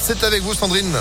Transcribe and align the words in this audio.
C'est 0.00 0.24
avec 0.24 0.42
vous 0.42 0.54
Sandrine. 0.54 0.92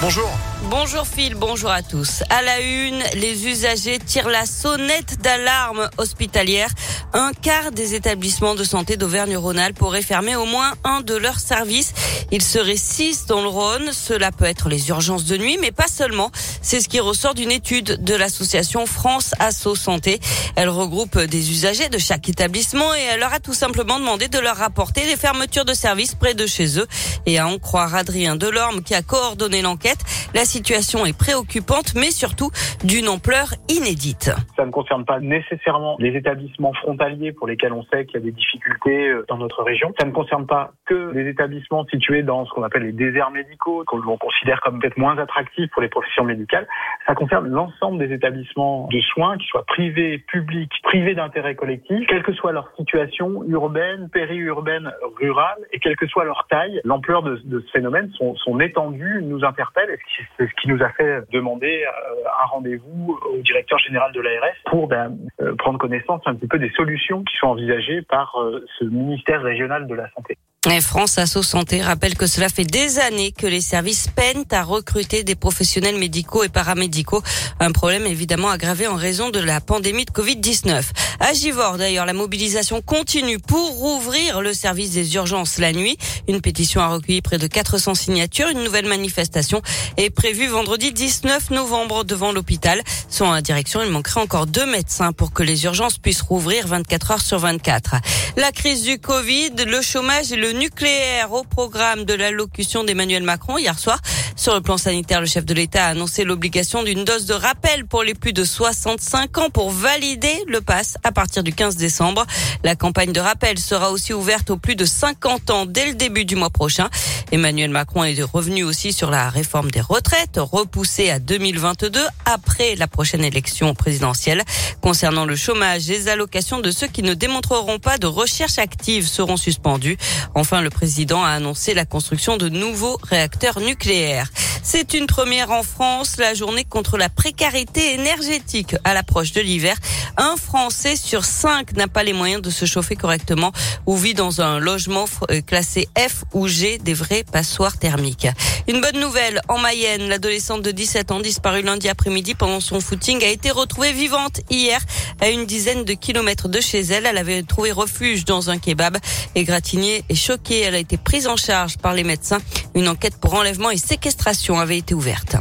Bonjour. 0.00 0.30
Bonjour 0.64 1.06
Phil, 1.06 1.34
bonjour 1.34 1.70
à 1.70 1.82
tous. 1.82 2.22
À 2.28 2.42
la 2.42 2.60
une, 2.60 3.02
les 3.14 3.46
usagers 3.46 3.98
tirent 3.98 4.28
la 4.28 4.46
sonnette 4.46 5.20
d'alarme 5.20 5.88
hospitalière. 5.98 6.70
Un 7.12 7.32
quart 7.32 7.72
des 7.72 7.94
établissements 7.94 8.54
de 8.54 8.64
santé 8.64 8.96
d'Auvergne-Rhône-Alpes 8.96 9.78
pourraient 9.78 10.02
fermer 10.02 10.34
au 10.34 10.44
moins 10.44 10.72
un 10.82 11.02
de 11.02 11.14
leurs 11.14 11.40
services. 11.40 11.92
Il 12.32 12.42
serait 12.42 12.76
six 12.76 13.26
dans 13.26 13.42
le 13.42 13.48
Rhône. 13.48 13.90
Cela 13.92 14.32
peut 14.32 14.44
être 14.44 14.68
les 14.68 14.88
urgences 14.88 15.24
de 15.24 15.36
nuit, 15.36 15.58
mais 15.60 15.70
pas 15.70 15.86
seulement. 15.86 16.30
C'est 16.62 16.80
ce 16.80 16.88
qui 16.88 17.00
ressort 17.00 17.34
d'une 17.34 17.52
étude 17.52 18.02
de 18.02 18.14
l'association 18.14 18.86
France 18.86 19.34
Asso 19.38 19.76
Santé. 19.76 20.20
Elle 20.56 20.68
regroupe 20.68 21.18
des 21.18 21.50
usagers 21.50 21.88
de 21.88 21.98
chaque 21.98 22.28
établissement 22.28 22.94
et 22.94 23.02
elle 23.02 23.20
leur 23.20 23.32
a 23.32 23.40
tout 23.40 23.54
simplement 23.54 24.00
demandé 24.00 24.28
de 24.28 24.38
leur 24.38 24.56
rapporter 24.56 25.04
les 25.04 25.16
fermetures 25.16 25.64
de 25.64 25.74
services 25.74 26.14
près 26.14 26.34
de 26.34 26.46
chez 26.46 26.78
eux. 26.80 26.86
Et 27.26 27.38
à 27.38 27.46
en 27.46 27.58
croire 27.58 27.94
Adrien 27.94 28.36
Delorme 28.36 28.82
qui 28.82 28.94
a 28.94 29.02
coordonné 29.02 29.62
l'enquête, 29.62 30.00
situation 30.46 31.04
est 31.04 31.16
préoccupante, 31.16 31.94
mais 31.94 32.10
surtout 32.10 32.50
d'une 32.84 33.08
ampleur 33.08 33.52
inédite. 33.68 34.30
Ça 34.56 34.64
ne 34.64 34.70
concerne 34.70 35.04
pas 35.04 35.20
nécessairement 35.20 35.96
les 35.98 36.16
établissements 36.16 36.72
frontaliers 36.72 37.32
pour 37.32 37.46
lesquels 37.46 37.72
on 37.72 37.84
sait 37.84 38.06
qu'il 38.06 38.20
y 38.20 38.22
a 38.22 38.24
des 38.24 38.32
difficultés 38.32 39.08
euh, 39.08 39.24
dans 39.28 39.36
notre 39.36 39.62
région. 39.62 39.92
Ça 39.98 40.06
ne 40.06 40.12
concerne 40.12 40.46
pas 40.46 40.72
que 40.86 41.12
les 41.12 41.28
établissements 41.28 41.84
situés 41.86 42.22
dans 42.22 42.46
ce 42.46 42.50
qu'on 42.52 42.62
appelle 42.62 42.84
les 42.84 42.92
déserts 42.92 43.30
médicaux, 43.30 43.84
que 43.86 43.96
l'on 43.96 44.16
considère 44.16 44.60
comme 44.60 44.80
peut-être 44.80 44.96
moins 44.96 45.18
attractifs 45.18 45.70
pour 45.70 45.82
les 45.82 45.88
professions 45.88 46.24
médicales. 46.24 46.66
Ça 47.06 47.14
concerne 47.14 47.48
l'ensemble 47.48 47.98
des 47.98 48.14
établissements 48.14 48.88
de 48.90 49.00
soins, 49.00 49.36
qu'ils 49.36 49.48
soient 49.48 49.64
privés, 49.64 50.18
publics, 50.18 50.72
privés 50.82 51.14
d'intérêt 51.14 51.54
collectif, 51.54 52.06
quelle 52.08 52.22
que 52.22 52.32
soit 52.32 52.52
leur 52.52 52.70
situation 52.76 53.44
urbaine, 53.44 54.08
périurbaine, 54.10 54.90
rurale, 55.18 55.58
et 55.72 55.78
quelle 55.78 55.96
que 55.96 56.06
soit 56.06 56.24
leur 56.24 56.46
taille, 56.48 56.80
l'ampleur 56.84 57.22
de, 57.22 57.36
ce 57.36 57.70
phénomène, 57.72 58.10
son, 58.16 58.60
étendue 58.60 59.20
nous 59.22 59.44
interpelle, 59.44 59.90
c'est 60.36 60.46
ce 60.46 60.52
qui 60.60 60.68
nous 60.68 60.82
a 60.82 60.90
fait 60.90 61.22
demander 61.32 61.84
euh, 61.84 62.42
un 62.42 62.46
rendez-vous 62.46 63.18
au 63.32 63.38
directeur 63.38 63.78
général 63.78 64.12
de 64.12 64.20
l'ARS 64.20 64.54
pour 64.66 64.88
ben, 64.88 65.16
euh, 65.40 65.54
prendre 65.56 65.78
connaissance 65.78 66.20
un 66.26 66.34
petit 66.34 66.46
peu 66.46 66.58
des 66.58 66.70
solutions 66.70 67.22
qui 67.24 67.36
sont 67.38 67.48
envisagées 67.48 68.02
par 68.02 68.36
euh, 68.40 68.64
ce 68.78 68.84
ministère 68.84 69.42
régional 69.42 69.86
de 69.86 69.94
la 69.94 70.10
santé. 70.10 70.36
France 70.80 71.16
Asso 71.18 71.42
Santé 71.42 71.80
rappelle 71.80 72.16
que 72.16 72.26
cela 72.26 72.48
fait 72.48 72.64
des 72.64 72.98
années 72.98 73.30
que 73.30 73.46
les 73.46 73.60
services 73.60 74.08
peinent 74.08 74.44
à 74.50 74.64
recruter 74.64 75.22
des 75.22 75.36
professionnels 75.36 75.96
médicaux 75.96 76.42
et 76.42 76.48
paramédicaux. 76.48 77.22
Un 77.60 77.70
problème 77.70 78.04
évidemment 78.04 78.50
aggravé 78.50 78.88
en 78.88 78.96
raison 78.96 79.30
de 79.30 79.38
la 79.38 79.60
pandémie 79.60 80.04
de 80.04 80.10
Covid-19. 80.10 81.05
À 81.18 81.32
Givor, 81.32 81.78
d'ailleurs, 81.78 82.04
la 82.04 82.12
mobilisation 82.12 82.82
continue 82.82 83.38
pour 83.38 83.70
rouvrir 83.70 84.42
le 84.42 84.52
service 84.52 84.90
des 84.90 85.14
urgences 85.14 85.58
la 85.58 85.72
nuit. 85.72 85.96
Une 86.28 86.40
pétition 86.40 86.80
a 86.82 86.88
recueilli 86.88 87.22
près 87.22 87.38
de 87.38 87.46
400 87.46 87.94
signatures. 87.94 88.48
Une 88.48 88.62
nouvelle 88.62 88.86
manifestation 88.86 89.62
est 89.96 90.10
prévue 90.10 90.46
vendredi 90.46 90.92
19 90.92 91.50
novembre 91.50 92.04
devant 92.04 92.32
l'hôpital. 92.32 92.82
Selon 93.08 93.32
la 93.32 93.40
direction, 93.40 93.82
il 93.82 93.90
manquerait 93.90 94.20
encore 94.20 94.46
deux 94.46 94.66
médecins 94.66 95.12
pour 95.12 95.32
que 95.32 95.42
les 95.42 95.64
urgences 95.64 95.96
puissent 95.98 96.20
rouvrir 96.20 96.66
24 96.66 97.10
heures 97.12 97.22
sur 97.22 97.38
24. 97.38 97.96
La 98.36 98.52
crise 98.52 98.82
du 98.82 98.98
Covid, 98.98 99.52
le 99.66 99.80
chômage 99.80 100.32
et 100.32 100.36
le 100.36 100.52
nucléaire 100.52 101.32
au 101.32 101.44
programme 101.44 102.04
de 102.04 102.12
l'allocution 102.12 102.84
d'Emmanuel 102.84 103.22
Macron 103.22 103.56
hier 103.56 103.78
soir. 103.78 104.00
Sur 104.36 104.54
le 104.54 104.60
plan 104.60 104.76
sanitaire, 104.76 105.22
le 105.22 105.26
chef 105.26 105.46
de 105.46 105.54
l'État 105.54 105.86
a 105.86 105.88
annoncé 105.88 106.22
l'obligation 106.22 106.82
d'une 106.82 107.04
dose 107.04 107.24
de 107.24 107.32
rappel 107.32 107.86
pour 107.86 108.02
les 108.02 108.14
plus 108.14 108.34
de 108.34 108.44
65 108.44 109.38
ans 109.38 109.50
pour 109.50 109.70
valider 109.70 110.44
le 110.46 110.60
pass 110.60 110.98
à 111.04 111.10
partir 111.10 111.42
du 111.42 111.54
15 111.54 111.76
décembre. 111.76 112.26
La 112.62 112.76
campagne 112.76 113.12
de 113.12 113.20
rappel 113.20 113.58
sera 113.58 113.90
aussi 113.90 114.12
ouverte 114.12 114.50
aux 114.50 114.58
plus 114.58 114.76
de 114.76 114.84
50 114.84 115.50
ans 115.50 115.64
dès 115.64 115.86
le 115.86 115.94
début 115.94 116.26
du 116.26 116.36
mois 116.36 116.50
prochain. 116.50 116.90
Emmanuel 117.32 117.70
Macron 117.70 118.04
est 118.04 118.22
revenu 118.22 118.62
aussi 118.62 118.92
sur 118.92 119.10
la 119.10 119.30
réforme 119.30 119.70
des 119.70 119.80
retraites, 119.80 120.36
repoussée 120.36 121.10
à 121.10 121.18
2022 121.18 122.00
après 122.26 122.76
la 122.76 122.86
prochaine 122.86 123.24
élection 123.24 123.74
présidentielle. 123.74 124.42
Concernant 124.82 125.24
le 125.24 125.34
chômage, 125.34 125.88
les 125.88 126.08
allocations 126.08 126.60
de 126.60 126.70
ceux 126.70 126.86
qui 126.86 127.02
ne 127.02 127.14
démontreront 127.14 127.78
pas 127.78 127.96
de 127.98 128.06
recherche 128.06 128.58
active 128.58 129.08
seront 129.08 129.38
suspendues. 129.38 129.96
Enfin, 130.34 130.60
le 130.60 130.70
président 130.70 131.24
a 131.24 131.30
annoncé 131.30 131.72
la 131.72 131.86
construction 131.86 132.36
de 132.36 132.50
nouveaux 132.50 132.98
réacteurs 133.02 133.60
nucléaires. 133.60 134.25
C'est 134.68 134.94
une 134.94 135.06
première 135.06 135.52
en 135.52 135.62
France, 135.62 136.16
la 136.16 136.34
journée 136.34 136.64
contre 136.64 136.98
la 136.98 137.08
précarité 137.08 137.94
énergétique 137.94 138.74
à 138.82 138.94
l'approche 138.94 139.30
de 139.30 139.40
l'hiver. 139.40 139.76
Un 140.16 140.34
Français 140.36 140.96
sur 140.96 141.24
cinq 141.24 141.76
n'a 141.76 141.86
pas 141.86 142.02
les 142.02 142.12
moyens 142.12 142.42
de 142.42 142.50
se 142.50 142.64
chauffer 142.64 142.96
correctement 142.96 143.52
ou 143.86 143.96
vit 143.96 144.14
dans 144.14 144.40
un 144.40 144.58
logement 144.58 145.04
euh, 145.30 145.40
classé 145.40 145.88
F 145.96 146.24
ou 146.32 146.48
G, 146.48 146.78
des 146.78 146.94
vrais 146.94 147.22
passoires 147.22 147.78
thermiques. 147.78 148.26
Une 148.66 148.80
bonne 148.80 148.98
nouvelle, 148.98 149.40
en 149.48 149.58
Mayenne, 149.58 150.08
l'adolescente 150.08 150.62
de 150.62 150.72
17 150.72 151.12
ans 151.12 151.20
disparue 151.20 151.62
lundi 151.62 151.88
après-midi 151.88 152.34
pendant 152.34 152.58
son 152.58 152.80
footing 152.80 153.22
a 153.22 153.28
été 153.28 153.52
retrouvée 153.52 153.92
vivante 153.92 154.40
hier 154.50 154.80
à 155.20 155.28
une 155.28 155.46
dizaine 155.46 155.84
de 155.84 155.92
kilomètres 155.92 156.48
de 156.48 156.60
chez 156.60 156.80
elle. 156.80 157.06
Elle 157.06 157.18
avait 157.18 157.44
trouvé 157.44 157.70
refuge 157.70 158.24
dans 158.24 158.50
un 158.50 158.58
kebab. 158.58 158.98
Égratignée 159.36 160.02
et 160.08 160.16
choquée, 160.16 160.62
elle 160.62 160.74
a 160.74 160.78
été 160.78 160.96
prise 160.96 161.28
en 161.28 161.36
charge 161.36 161.78
par 161.78 161.94
les 161.94 162.02
médecins. 162.02 162.40
Une 162.76 162.88
enquête 162.88 163.16
pour 163.16 163.32
enlèvement 163.32 163.70
et 163.70 163.78
séquestration 163.78 164.60
avait 164.60 164.76
été 164.76 164.92
ouverte. 164.92 165.36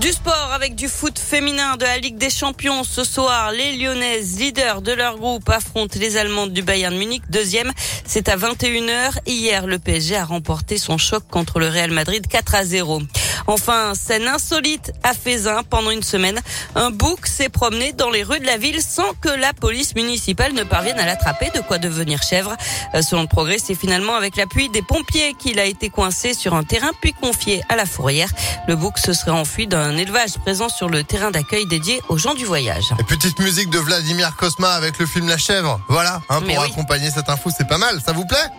Du 0.00 0.12
sport 0.12 0.50
avec 0.54 0.74
du 0.74 0.88
foot 0.88 1.18
féminin 1.18 1.78
de 1.78 1.84
la 1.84 1.96
Ligue 1.96 2.18
des 2.18 2.28
Champions. 2.28 2.84
Ce 2.84 3.02
soir, 3.02 3.50
les 3.50 3.78
Lyonnaises, 3.78 4.38
leaders 4.38 4.82
de 4.82 4.92
leur 4.92 5.16
groupe, 5.16 5.48
affrontent 5.48 5.98
les 5.98 6.18
Allemandes 6.18 6.52
du 6.52 6.60
Bayern 6.60 6.94
Munich. 6.94 7.22
Deuxième, 7.30 7.72
c'est 8.04 8.28
à 8.28 8.36
21h. 8.36 9.12
Hier, 9.24 9.66
le 9.66 9.78
PSG 9.78 10.14
a 10.16 10.26
remporté 10.26 10.76
son 10.76 10.98
choc 10.98 11.24
contre 11.30 11.60
le 11.60 11.68
Real 11.68 11.92
Madrid 11.92 12.26
4 12.26 12.54
à 12.54 12.64
0. 12.64 13.00
Enfin, 13.46 13.94
scène 13.94 14.26
insolite 14.26 14.92
à 15.02 15.14
Fézin 15.14 15.62
pendant 15.62 15.90
une 15.90 16.02
semaine. 16.02 16.40
Un 16.74 16.90
bouc 16.90 17.26
s'est 17.26 17.48
promené 17.48 17.92
dans 17.92 18.10
les 18.10 18.22
rues 18.22 18.40
de 18.40 18.46
la 18.46 18.58
ville 18.58 18.82
sans 18.82 19.14
que 19.20 19.28
la 19.28 19.52
police 19.52 19.94
municipale 19.94 20.52
ne 20.52 20.64
parvienne 20.64 20.98
à 20.98 21.06
l'attraper, 21.06 21.50
de 21.54 21.60
quoi 21.60 21.78
devenir 21.78 22.22
chèvre. 22.22 22.56
Euh, 22.94 23.02
selon 23.02 23.22
le 23.22 23.28
progrès, 23.28 23.58
c'est 23.58 23.74
finalement 23.74 24.14
avec 24.14 24.36
l'appui 24.36 24.68
des 24.68 24.82
pompiers 24.82 25.34
qu'il 25.38 25.58
a 25.60 25.64
été 25.64 25.88
coincé 25.88 26.34
sur 26.34 26.54
un 26.54 26.64
terrain 26.64 26.90
puis 27.00 27.12
confié 27.12 27.62
à 27.68 27.76
la 27.76 27.86
fourrière. 27.86 28.28
Le 28.66 28.74
bouc 28.74 28.98
se 28.98 29.12
serait 29.12 29.30
enfui 29.30 29.66
d'un 29.66 29.85
élevage 29.90 30.38
présent 30.38 30.68
sur 30.68 30.88
le 30.88 31.04
terrain 31.04 31.30
d'accueil 31.30 31.66
dédié 31.66 32.00
aux 32.08 32.18
gens 32.18 32.34
du 32.34 32.44
voyage. 32.44 32.94
Et 32.98 33.04
petite 33.04 33.38
musique 33.38 33.70
de 33.70 33.78
Vladimir 33.78 34.36
Kosma 34.36 34.72
avec 34.72 34.98
le 34.98 35.06
film 35.06 35.28
La 35.28 35.38
Chèvre. 35.38 35.80
Voilà, 35.88 36.20
hein, 36.28 36.40
pour 36.40 36.58
oui. 36.58 36.70
accompagner 36.70 37.10
cette 37.10 37.28
info, 37.28 37.50
c'est 37.56 37.68
pas 37.68 37.78
mal. 37.78 38.00
Ça 38.04 38.12
vous 38.12 38.24
plaît? 38.24 38.50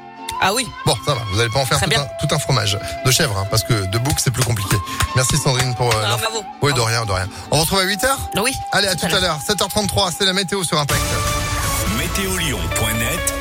Ah 0.41 0.53
oui. 0.53 0.67
Bon, 0.85 0.95
ça 1.05 1.13
va. 1.13 1.21
Vous 1.31 1.37
n'allez 1.37 1.49
pas 1.49 1.59
en 1.59 1.65
faire 1.65 1.79
tout 1.79 1.89
un, 1.95 2.27
tout 2.27 2.35
un, 2.35 2.39
fromage 2.39 2.77
de 3.05 3.11
chèvre, 3.11 3.37
hein, 3.37 3.47
parce 3.49 3.63
que 3.63 3.73
de 3.73 3.97
bouc, 3.97 4.19
c'est 4.19 4.31
plus 4.31 4.43
compliqué. 4.43 4.77
Merci 5.15 5.37
Sandrine 5.37 5.73
pour. 5.75 5.93
Euh, 5.93 6.07
non, 6.07 6.17
bravo. 6.17 6.43
Oui, 6.61 6.73
de 6.73 6.79
rien, 6.79 7.05
de 7.05 7.11
rien. 7.11 7.27
On 7.51 7.57
se 7.57 7.61
retrouve 7.61 7.79
à 7.79 7.85
8h 7.85 8.07
Oui. 8.43 8.53
Allez, 8.71 8.87
à 8.87 8.95
tout 8.95 9.07
à 9.07 9.19
l'heure. 9.19 9.39
7h33, 9.47 10.11
c'est 10.17 10.25
la 10.25 10.33
météo 10.33 10.63
sur 10.63 10.79
Impact. 10.79 11.01
Météolion.net 11.97 13.33